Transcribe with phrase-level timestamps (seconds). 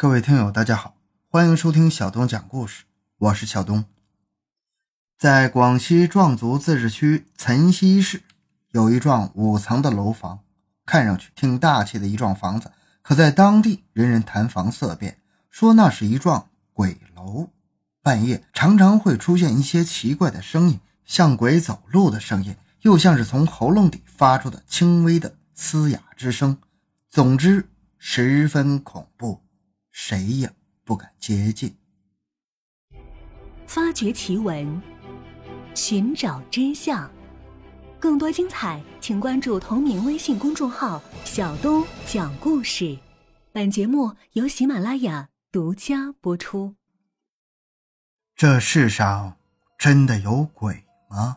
[0.00, 0.96] 各位听友，大家好，
[1.28, 2.84] 欢迎收听小东讲故事，
[3.18, 3.84] 我是小东。
[5.18, 8.22] 在广西壮族自治区岑溪市，
[8.70, 10.40] 有一幢五层的楼房，
[10.86, 15.18] 看上去挺大气的一幢房子，可在当地人人谈房色变，
[15.50, 17.50] 说那是一幢鬼楼。
[18.00, 26.56] 半夜常常会出现一些奇怪的声音，像鬼走路的声音，又像是从喉咙底发出的轻微的嘶哑之声。
[27.10, 29.42] 总之，十分恐怖。
[30.02, 30.50] 谁也
[30.82, 31.76] 不敢接近。
[33.66, 34.80] 发掘奇闻，
[35.74, 37.08] 寻找真相，
[38.00, 42.98] 更多精彩，请关注同名微信公众号“小东讲故事”。
[43.52, 46.74] 本节目由喜马拉雅独家播出。
[48.34, 49.36] 这世上
[49.76, 51.36] 真的有鬼吗？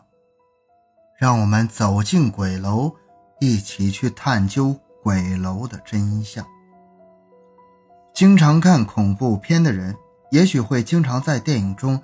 [1.20, 2.96] 让我们走进鬼楼，
[3.40, 6.44] 一起去探究鬼楼的真相。
[8.14, 9.92] 经常看恐怖片的人，
[10.30, 12.00] 也许会经常在电影中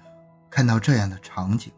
[0.50, 1.70] 看到这样的场景：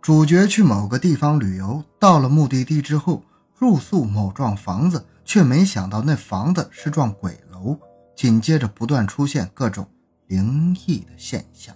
[0.00, 3.24] 主角去某个地方旅游，到了目的地之后，
[3.58, 7.76] 入宿某幢房子，却没想到那房子是幢鬼楼。
[8.14, 9.84] 紧接着，不断出现各种
[10.28, 11.74] 灵异的现象。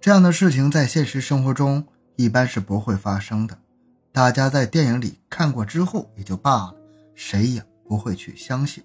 [0.00, 1.84] 这样的事情在现实生活中
[2.16, 3.58] 一般是不会发生的，
[4.10, 6.74] 大家在电影里看过之后也就罢了，
[7.14, 8.82] 谁也不会去相信。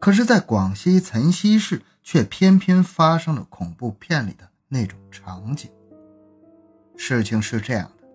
[0.00, 5.70] 可是，在广西岑溪市，却偏偏发生了恐怖片里的那种场景。
[6.96, 8.08] 事情是这样的：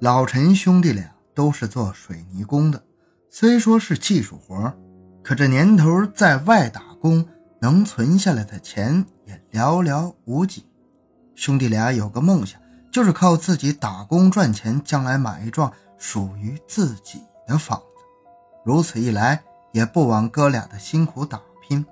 [0.00, 2.82] 老陈兄弟俩都是做水泥工的，
[3.30, 4.74] 虽说是技术活，
[5.22, 7.26] 可这年头在外打工，
[7.62, 10.66] 能存下来的钱也寥寥无几。
[11.34, 12.60] 兄弟俩有个梦想，
[12.90, 17.84] 就是靠自己打工赚钱，将来买一幢属于自己的房子。
[18.66, 19.42] 如此一来，
[19.72, 21.84] 也不枉哥俩的辛苦打拼。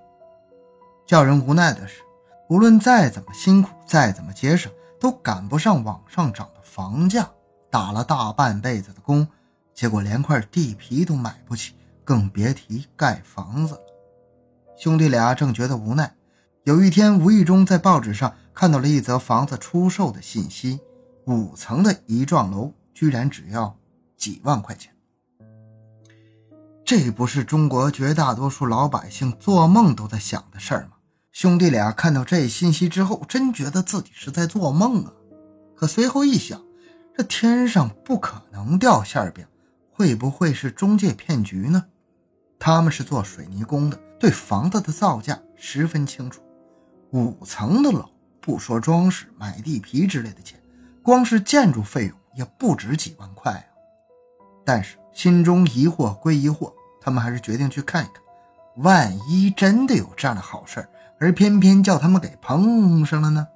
[1.06, 2.02] 叫人无奈的是，
[2.48, 7.28] 无论再怎么辛苦，再怎么节省，都赶不上往上涨的房价。
[7.68, 9.26] 打了大半辈子的工，
[9.72, 11.74] 结果连块地皮都买不起，
[12.04, 13.80] 更别提盖房子了。
[14.76, 16.14] 兄弟俩正觉得无奈，
[16.64, 20.80] 有一天无意中在报纸上看到了一则房子出售的信息：
[21.26, 23.76] 五层的一幢楼，居然只要
[24.16, 24.92] 几万块钱。
[26.90, 30.96] 这不是中国绝大多数老百姓做梦都在想的事儿吗？
[31.30, 35.12] 兄弟俩看到这信息之后，真觉得自己是在做梦啊！
[35.76, 36.60] 可随后一想，
[37.16, 39.46] 这天上不可能掉馅饼，
[39.92, 41.84] 会不会是中介骗局呢？
[42.58, 46.42] 他们是做水泥工的，对房子的造价十分清楚。
[47.12, 50.60] 五层的楼，不说装饰、买地皮之类的钱，
[51.04, 53.62] 光是建筑费用也不止几万块啊！
[54.64, 56.72] 但是心中疑惑归疑惑。
[57.00, 58.22] 他们还是决定去看一看，
[58.76, 60.86] 万一真的有这样的好事
[61.18, 63.46] 而偏偏叫他们给碰上了呢？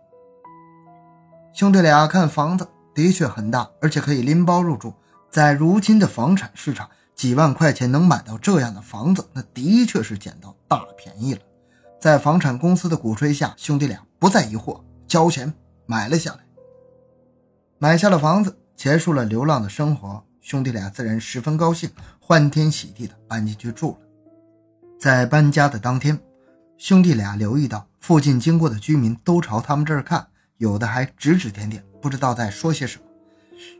[1.52, 4.92] 兄弟俩看房子的确很大，而且可以拎包入住。
[5.30, 11.40] 在如今的房产市场，几万块钱能买到这样的房子，那的确是捡到大便宜了。
[12.00, 15.52] 在房产公司的鼓吹下，兄弟俩不再疑惑，交钱
[15.86, 16.38] 买了下来。
[17.78, 20.22] 买下了房子，结束了流浪的生活。
[20.44, 21.90] 兄弟俩自然十分高兴，
[22.20, 23.98] 欢天喜地的搬进去住了。
[25.00, 26.20] 在搬家的当天，
[26.76, 30.26] 兄弟俩留意到附近经过的居民都朝他们这儿看，
[30.58, 33.04] 有的还指指点点，不知道在说些什么。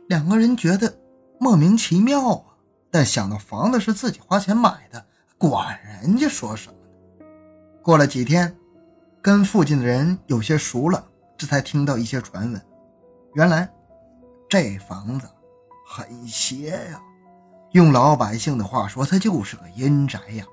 [0.09, 0.91] 两个人觉得
[1.39, 2.43] 莫名其妙啊，
[2.89, 5.05] 但想到房子是自己花钱买的，
[5.37, 7.25] 管人家说什么呢？
[7.83, 8.57] 过了几天，
[9.21, 12.59] 跟附近的人有些熟了，这才听到一些传闻。
[13.35, 13.71] 原来
[14.49, 15.29] 这房子。
[15.87, 16.99] 很邪呀，
[17.73, 20.43] 用老百姓的话说，他就是个阴宅呀。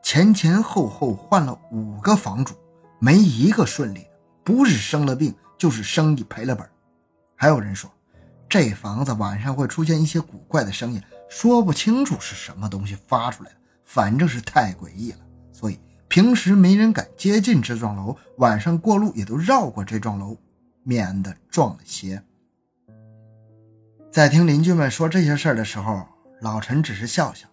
[0.00, 2.54] 前前后后换了五个房主，
[3.00, 4.10] 没一个顺利的，
[4.44, 6.64] 不是生了病，就是生意赔了本。
[7.34, 7.90] 还有人说，
[8.48, 15.18] 这房子晚上会出现一些古怪的声音，说不清楚是什么东西发出来的，反正是太诡异了。
[15.52, 20.36] 所以平时没人敢接近这幢楼，晚上过路也都绕过这幢楼，
[20.84, 22.22] 免得撞了邪。
[24.16, 26.02] 在听邻居们说这些事儿的时候，
[26.40, 27.46] 老陈只是笑笑。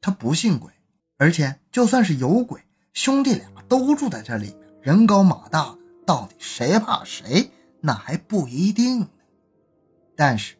[0.00, 0.72] 他不信鬼，
[1.18, 2.58] 而且就算是有鬼，
[2.94, 7.50] 兄弟俩都住在这里，人高马大的，到底谁怕谁，
[7.82, 9.08] 那还不一定呢。
[10.16, 10.54] 但是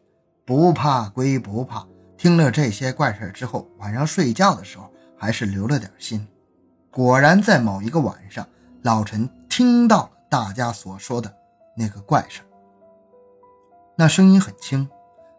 [0.45, 6.27] 不怕归不怕，听了这些怪事之后，晚上睡觉的时候还是留了点心。
[6.91, 8.47] 果然，在某一个晚上，
[8.83, 11.35] 老陈听到了大家所说的
[11.75, 12.41] 那个怪事
[13.95, 14.87] 那声音很轻。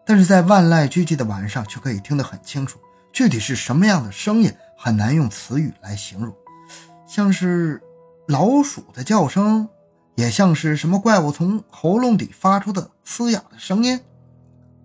[0.07, 2.79] 但是在万籁俱寂的晚上，却可以听得很清楚。
[3.11, 6.33] 具体是什么样的声音，很难用词语来形容，
[7.05, 7.81] 像是
[8.27, 9.67] 老鼠的叫声，
[10.15, 13.99] 也像是什么怪物从喉咙底发出的嘶哑的声音。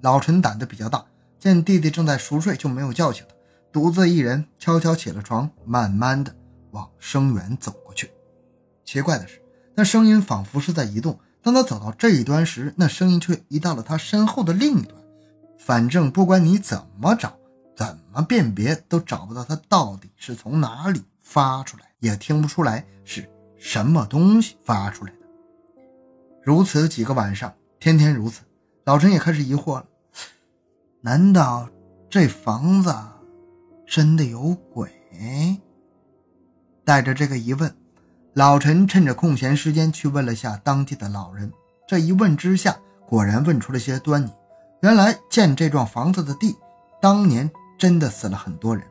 [0.00, 1.04] 老陈胆子比较大，
[1.38, 3.34] 见弟弟正在熟睡，就没有叫醒他，
[3.70, 6.34] 独自一人悄悄起了床，慢慢的
[6.72, 8.10] 往声源走过去。
[8.84, 9.40] 奇怪的是，
[9.76, 11.20] 那声音仿佛是在移动。
[11.42, 15.01] 当他走到这一端时，那声音却移到了他身后的另一端。
[15.64, 17.32] 反正不管你怎么找，
[17.76, 25.18] 怎么辨别，都找不到它到底是从哪里发出来，也听不出来是什么东西发出来的。
[26.42, 28.40] 如此几个晚上，天天如此，
[28.84, 29.86] 老陈也开始疑惑了：
[31.00, 31.68] 难道
[32.10, 32.92] 这房子
[33.86, 34.90] 真的有鬼？
[36.84, 37.72] 带着这个疑问。
[38.34, 41.52] 老陈趁着空闲时间去问了下当地的老人，
[41.86, 42.76] 这一问之下，
[43.06, 44.32] 果然问出了些端倪。
[44.82, 46.56] 原来建这幢房子的地，
[47.00, 47.48] 当年
[47.78, 48.84] 真的死了很多人。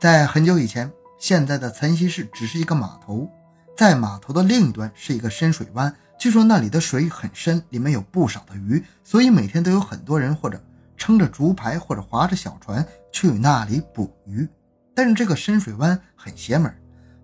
[0.00, 3.28] 在很久以前，现在的岑溪市只是一个码头，
[3.76, 10.58] 在码头的另一端是一个深水湾，据说那里的水很深，里面有不少的鱼，所以每天都有很多人或者
[10.96, 12.82] 撑着竹排，或者划着小船
[13.12, 14.48] 去那里捕鱼。
[14.94, 16.74] 但是这个深水湾很邪门。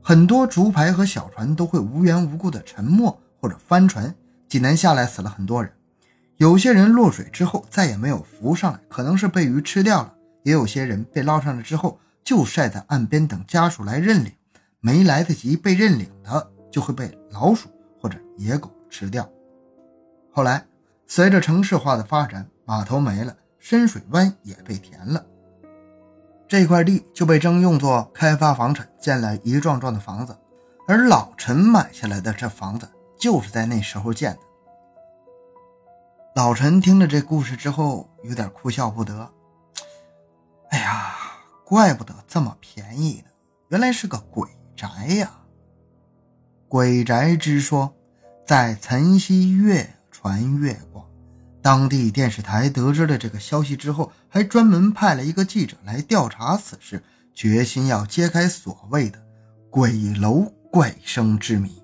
[0.03, 4.15] 很多竹排和小船都会无缘无故的沉没或者翻船，
[4.47, 5.73] 几年下来死了很多人。
[6.39, 10.13] 有些人落水之后再也没有浮上来，可能是被鱼吃掉了；
[10.43, 14.33] 也有些人被捞上来之后就晒在岸边等家属来认领，
[14.81, 19.27] 没来得及被认领的就会被老鼠或者野狗吃掉。
[20.31, 20.67] 后来
[21.07, 25.25] 随着城市化的发展，码头没了，深水湾也被填了。
[26.47, 30.37] 这块地就被征用作开发房产，建了一幢幢的房子，
[30.87, 32.87] 而老陈买下来的这房子
[33.19, 34.41] 就是在那时候建的。
[36.37, 39.33] 老陈听了这故事之后，有点哭笑不得。
[40.69, 41.17] 哎呀，
[41.65, 43.31] 怪不得这么便宜呢，
[43.69, 44.47] 原来是个鬼
[44.77, 45.31] 宅呀！
[46.69, 47.97] 鬼宅之说
[48.47, 51.07] 在岑溪越传越广。
[51.63, 59.19] 当地电视台得知了这个消息之后，还专门派了一个记者来调查此事，决心要揭开所谓的
[59.73, 61.83] “鬼楼怪声”之谜。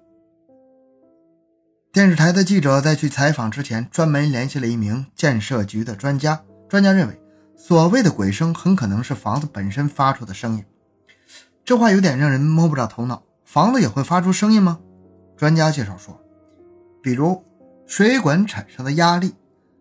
[1.92, 6.42] 电视台的记者在去采访之前，专门联系了一名建设局的专家。
[6.66, 7.20] 专家认为，
[7.54, 10.64] 所谓的鬼声很可能是房子本身发出的声音。
[11.66, 13.22] 这话有点让人摸不着头脑。
[13.44, 14.80] 房子也会发出声音吗？
[15.36, 16.18] 专家介绍说，
[17.02, 17.44] 比如
[17.86, 19.34] 水管产生的压力。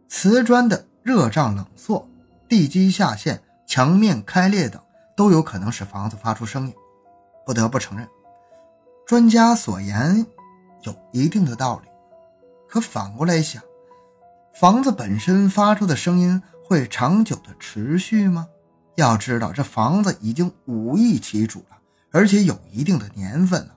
[0.09, 2.05] 瓷砖的热胀冷缩、
[2.49, 4.81] 地基下陷、墙面开裂等，
[5.15, 6.73] 都有可能使房子发出声音。
[7.45, 8.05] 不得不承认，
[9.07, 10.25] 专家所言
[10.81, 11.89] 有一定的道理。
[12.71, 13.62] 可反过来想，
[14.53, 18.47] 房子本身发出的声音会长久的持续吗？
[18.95, 21.77] 要知道，这房子已经五亿起主了，
[22.12, 23.75] 而且有一定的年份了。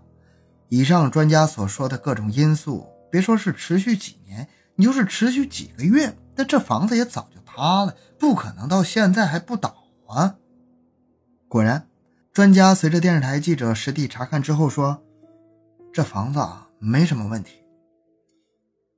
[0.68, 4.46] 以上专家所说的各种因素，别说是持续几年，
[4.76, 6.16] 你就是持续几个月。
[6.36, 9.74] 那这房子也早就塌了，不可能到现在还不倒
[10.06, 10.36] 啊！
[11.48, 11.88] 果然，
[12.32, 15.02] 专家随着电视台记者实地查看之后说，
[15.92, 17.63] 这房子啊没什么问题。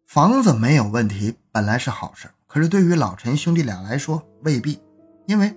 [0.07, 4.81] 房子没有问题本来是好事，可是对于老陈兄弟俩来说未必，
[5.27, 5.55] 因为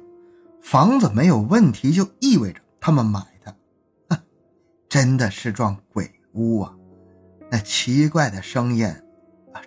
[0.60, 3.56] 房子没有问题就意味着他们买的，
[4.90, 6.74] 真的是幢鬼屋啊！
[7.52, 8.92] 那奇怪的声音，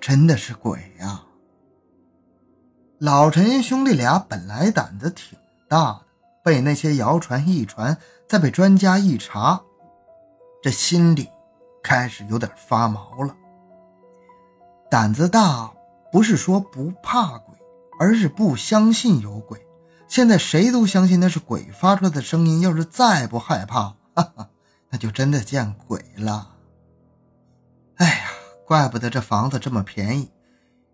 [0.00, 1.22] 真的是鬼呀！
[2.98, 6.06] 老陈兄弟俩本来胆子挺大的，
[6.42, 7.96] 被那些谣传一传，
[8.28, 9.62] 再被专家一查，
[10.60, 11.28] 这心里
[11.84, 13.36] 开始有点发毛了。
[14.92, 15.72] 胆子大
[16.12, 17.54] 不是说不怕鬼，
[17.98, 19.58] 而是不相信有鬼。
[20.06, 23.84] 现在谁都相信那是鬼发出来的声音，要是再不害怕，
[24.14, 24.50] 哈哈，
[24.90, 26.46] 那就真的见鬼了。
[27.94, 28.24] 哎呀，
[28.66, 30.30] 怪不得这房子这么便宜。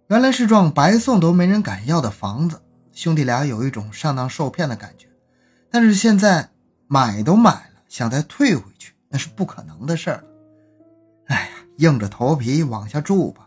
[0.07, 2.63] 原来是幢白送都没人敢要的房子，
[2.93, 5.09] 兄弟俩有一种上当受骗的感觉。
[5.73, 6.49] 但是现在
[6.87, 10.25] 买都买了，想再退回去那是不可能的事儿了。
[11.27, 13.47] 哎呀，硬着头皮往下住吧。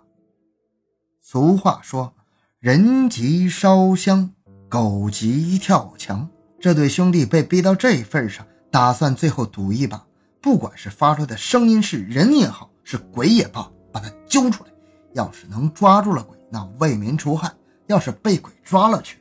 [1.31, 2.13] 俗话说
[2.59, 4.31] ：“人急烧香，
[4.67, 6.27] 狗急跳墙。”
[6.59, 10.05] 这对兄弟被逼到这份上，打算最后赌一把，
[10.41, 14.71] 不管是发出的声音是人也好，是鬼也罢，把他揪出来。
[15.13, 16.37] 要是能抓住了鬼。
[16.49, 17.49] 那为民除害，
[17.87, 19.17] 要是被鬼抓了去，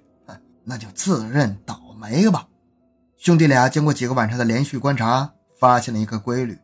[0.65, 2.45] 那就自认倒霉吧。
[3.19, 6.59] 兄弟俩经过几个晚上的连续观察，发现了一个规律：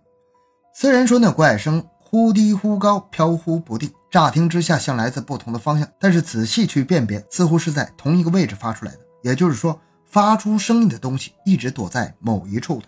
[0.74, 9.00] 虽然说那怪声忽低忽高，飘忽不定，乍听之下像来自不同的方向，但是仔细去辨别，似乎是在同一个位置发出来的。
[9.24, 12.86] 也就是说，发出声音的东西一直躲在某一处的。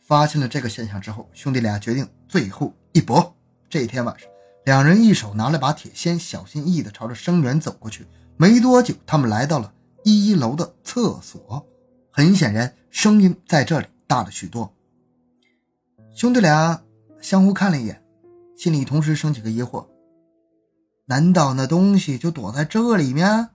[0.00, 3.36] 发现了这个现象之后，兄弟俩决定最后一搏。
[3.70, 4.28] 这一天晚上，
[4.64, 8.04] 两人一手拿了把铁锨，小心翼翼地朝着声源走过去。
[8.36, 9.72] 没多久，他们来到了
[10.02, 11.64] 一楼的厕所。
[12.10, 14.74] 很显然，声音在这里大了许多。
[16.12, 16.82] 兄弟俩
[17.20, 18.02] 相互看了一眼，
[18.64, 19.84] 心里同时升起个疑惑：
[21.04, 23.50] 难道那东西就躲在这里面？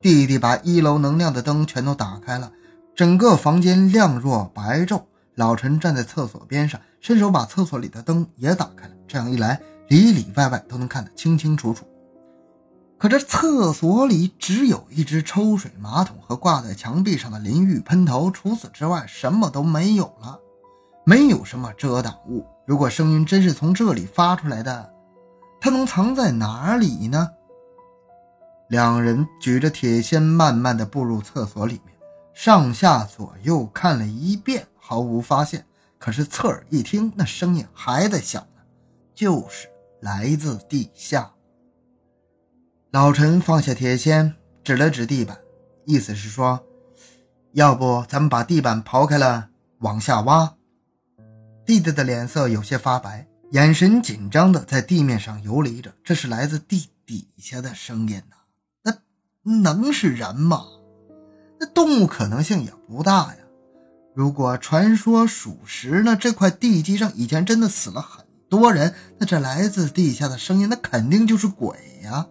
[0.00, 2.50] 弟弟把一楼能亮的灯全都打开了，
[2.96, 5.02] 整个房间亮若白昼。
[5.34, 8.94] 老陈站在厕所边上，伸手把厕所里的灯也打开了。
[9.06, 11.84] 这样一来，里里外外都能看得清清楚楚。
[12.96, 20.40] 可这厕所里只有一只抽水马桶和挂在墙壁上的淋浴喷头，除此之外什么都没有了，
[21.04, 22.46] 没有什么遮挡物。
[22.66, 24.92] 如果声音真是从这里发出来的，
[25.60, 27.30] 它能藏在哪里呢？
[28.68, 31.94] 两人举着铁锨，慢慢的步入厕所里面。
[32.32, 35.64] 上下左右看了一遍，毫无发现。
[35.98, 38.62] 可是侧耳一听，那声音还在响呢，
[39.14, 39.68] 就是
[40.00, 41.30] 来自地下。
[42.90, 45.38] 老陈放下铁锨，指了指地板，
[45.84, 46.64] 意思是说
[47.52, 50.54] ：“要不咱们把地板刨开了，往下挖。”
[51.66, 55.92] 弟弟的脸色有些发白，眼神紧张的在地面上游离着。
[56.04, 58.36] 这是来自地底下的声音呐，
[59.42, 60.64] 那能是人吗？
[61.58, 63.36] 那动物可能性也不大呀。
[64.14, 68.94] 如果传说属实，那这块地基上以前真的死了很多人。
[69.18, 72.26] 那这来自地下的声音，那肯定就是鬼呀。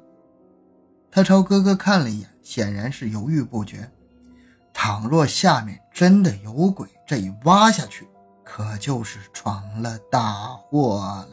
[1.11, 3.91] 他朝哥哥看了一眼，显然是犹豫不决。
[4.73, 8.07] 倘若下面真的有鬼，这一挖下去，
[8.55, 11.29] 可就是闯了大祸了。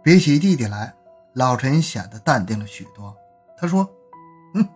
[0.00, 0.94] 比起弟弟来，
[1.32, 3.12] 老陈显得淡定了许多。
[3.56, 3.90] 他说。
[4.54, 4.66] 嗯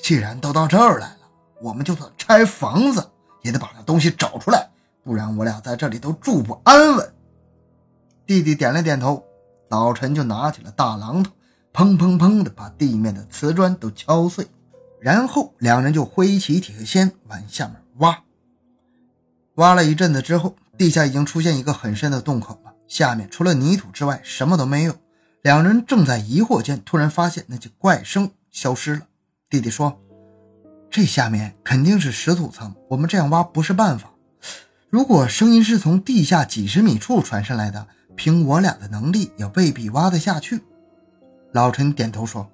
[0.00, 1.18] 既然都到这儿来了，
[1.60, 3.10] 我们就算拆房子
[3.42, 4.70] 也得把那东西找出来，
[5.02, 7.14] 不然我俩在这里都住不安稳。
[8.24, 9.24] 弟弟点了点头，
[9.68, 11.32] 老陈就拿起了大榔头，
[11.72, 14.46] 砰砰砰的把地面的瓷砖都敲碎，
[15.00, 18.22] 然后两人就挥起铁锨往下面挖。
[19.56, 24.94] 挖了一阵子之后，地下已经出现一个很深的洞口了，下面除了泥土之外什么都没有。
[25.42, 29.02] 两人正在疑惑间，突然发现那些怪声消失了。
[29.48, 29.98] 弟弟说
[30.90, 34.10] ：“这下面肯定是石土层，我们这样挖不是办法。
[34.90, 40.60] 如果声音是从地下几十米处传上来的，凭我俩的能力也未必挖得下去。”
[41.52, 42.46] 老陈点头说：“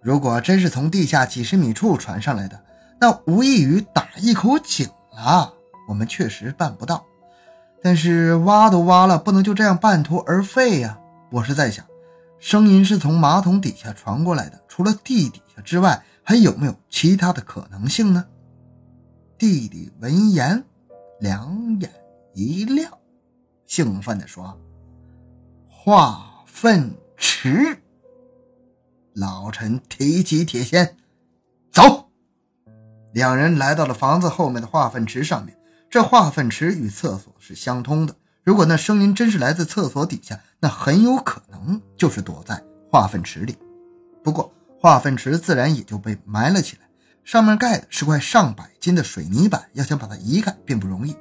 [0.00, 2.64] 如果真是从地下几十米处传上来的，
[3.00, 5.52] 那无异于打一口井了。
[5.90, 7.04] 我们确实办不到，
[7.82, 11.00] 但是挖都挖了，不能就这样半途而废呀。
[11.30, 11.84] 我是在想，
[12.38, 18.24] 声音是从马桶底下传过来的，除了地底下之外。”还有没有其他的可能性呢？
[19.36, 20.62] 弟弟闻言，
[21.18, 21.90] 两眼
[22.34, 22.92] 一亮，
[23.66, 24.56] 兴奋地说
[25.66, 27.76] ：“化粪池！”
[29.14, 30.94] 老陈提起铁锨，
[31.72, 32.10] 走。
[33.12, 35.56] 两人来到了房子后面的化粪池上面。
[35.90, 38.14] 这化粪池与厕所是相通的。
[38.44, 43.56] 如果那声音真是来自厕所底下，那很有可能就是躲在化粪池里。
[44.22, 46.82] 不过，化粪池自然也就被埋了起来，
[47.24, 51.16] 上面盖的是块上百斤的水泥板，要想把它移开并不容易。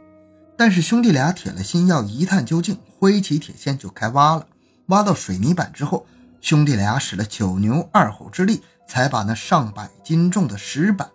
[0.56, 4.46] 但是兄弟俩铁了心要一探究竟，挥起铁锨就开挖了。
[4.88, 6.06] 挖到水泥板之后，
[6.42, 11.10] 兄弟俩使了九牛二虎之力，才把那上百斤重的石板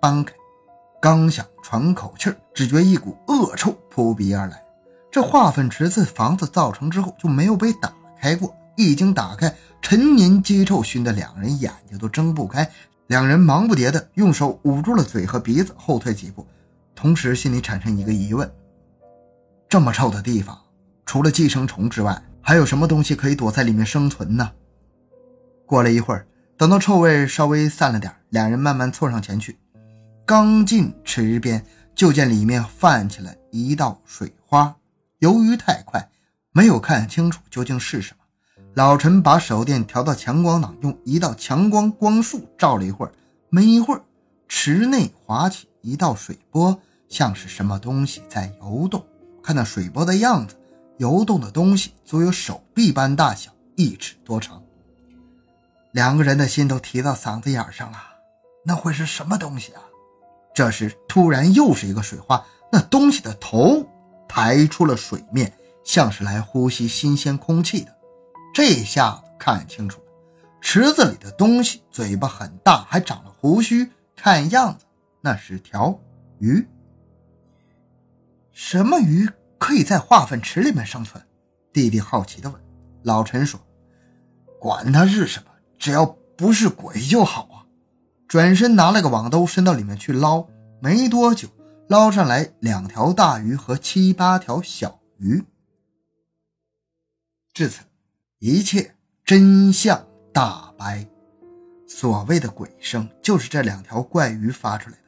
[0.00, 0.34] 搬开。
[1.00, 4.60] 刚想喘口气儿，只觉一股恶臭扑鼻而来。
[5.10, 8.54] 这化粪池自房子造成之后就没有被打开过。
[8.76, 12.68] 一经打开，陈年鸡臭熏得两人眼睛都睁不开。
[13.08, 16.46] 两人忙不迭地用手捂住了嘴和鼻子，后退几步，
[16.94, 18.48] 同时心里产生一个疑问：
[19.68, 20.56] 这么臭的地方，
[21.06, 24.50] 除了寄生虫之外，还有什么东西可以躲在里面生存呢？
[25.64, 26.26] 过了一会儿，
[26.56, 29.58] 等到臭味稍微散了点，两人慢慢凑上前去。
[30.28, 34.76] 刚进池边，就见里面泛起了一道水花。
[35.20, 36.06] 由于太快，
[36.52, 38.24] 没有看清楚究竟是什么。
[38.74, 43.12] 老陈把手电调到强光档，用一道强光光束照了一会儿，
[43.48, 44.02] 没一会儿，
[44.46, 49.02] 池内划起一道水波，像是什么东西在游动。
[49.42, 50.54] 看那水波的样子，
[50.98, 54.62] 游动的东西足有手臂般大小，一尺多长。
[55.92, 57.98] 两个人的心都提到嗓子眼上了，
[58.66, 59.80] 那会是什么东西啊？
[60.58, 63.86] 这时突然又是一个水花，那东西的头
[64.28, 65.52] 抬出了水面，
[65.84, 67.96] 像是来呼吸新鲜空气的。
[68.52, 70.06] 这下看清楚了，
[70.60, 73.88] 池子里的东西嘴巴很大，还长了胡须。
[74.16, 74.84] 看样子
[75.20, 75.96] 那是条
[76.40, 76.66] 鱼。
[78.50, 81.24] 什么鱼可以在化粪池里面生存？
[81.72, 82.60] 弟弟好奇地问。
[83.04, 83.60] 老陈说
[84.58, 86.04] ：“管它是什么，只要
[86.36, 87.57] 不是鬼就好啊。”
[88.28, 90.46] 转身拿了个网兜伸到里面去捞，
[90.82, 91.48] 没多久
[91.88, 95.42] 捞上来两条大鱼和七八条小鱼。
[97.54, 97.80] 至此，
[98.38, 98.94] 一切
[99.24, 101.08] 真相大白。
[101.86, 105.02] 所谓的鬼声，就是这两条怪鱼发出来的。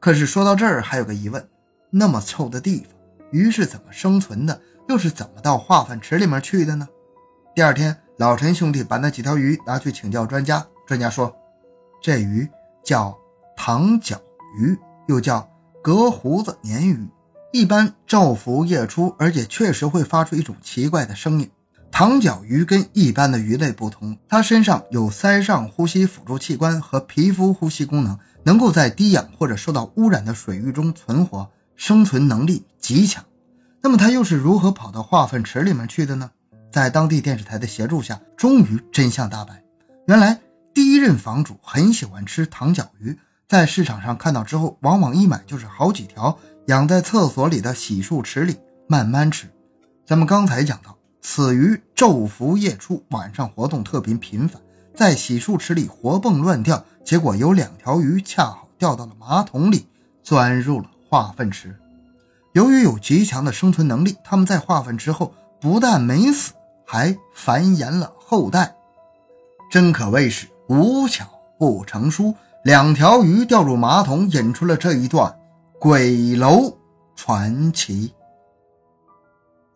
[0.00, 1.48] 可是说到这儿，还有个疑问：
[1.90, 2.92] 那么臭的地方，
[3.30, 4.60] 鱼是怎么生存的？
[4.88, 6.88] 又是怎么到化粪池里面去的呢？
[7.54, 10.66] 第二天，老陈兄弟把那几条鱼拿去请教专家。
[10.86, 11.34] 专家说，
[12.00, 12.48] 这鱼
[12.84, 13.16] 叫
[13.56, 14.20] 塘角
[14.58, 14.78] 鱼，
[15.08, 15.48] 又叫
[15.82, 17.08] 隔胡子鲶鱼，
[17.52, 21.50] 一般昼伏夜出，而且确实会发出一种奇怪的声音。
[21.90, 33.24] 塘角鱼跟一般的鱼类不同，它身上有鳃上呼吸辅助器官和皮肤呼吸功能，能够在低氧或者受到污染的水域中存活，生存能力极强。
[33.82, 36.30] 那么它又是如何跑到化粪池里面去的呢？
[36.70, 39.62] 在当地电视台的协助下，终于真相大白。
[40.06, 40.38] 原来
[40.78, 43.18] 第一任房主很喜欢吃糖角鱼，
[43.48, 49.48] 在市场上看到之后，往往一买就是好几条，养在厕所里的洗漱池里慢慢吃。
[50.06, 50.96] 咱们刚才讲到。
[51.20, 54.62] 此鱼昼伏夜出，晚上活动特别频繁，
[54.94, 56.84] 在洗漱池里活蹦乱跳。
[57.04, 59.88] 结果有两条鱼恰好掉到了马桶里，
[60.22, 61.76] 钻入了化粪池。
[62.52, 66.52] 由于有极强的生存能力，它们在化粪池后不但没死，
[66.86, 68.76] 还繁衍了后代。
[69.68, 71.26] 真可谓是无巧
[71.58, 72.34] 不成书。
[72.64, 75.34] 两条鱼掉入马桶，引出了这一段
[75.78, 76.76] 鬼楼
[77.16, 78.14] 传奇。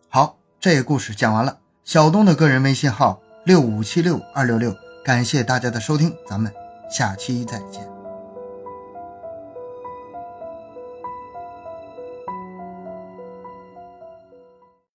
[0.09, 0.37] 好。
[0.59, 4.73] 这个故事讲完了，小东的个人微信号六五七六二六六，
[5.03, 6.49] 感谢大家的收听，咱们
[6.89, 7.92] 下期再见。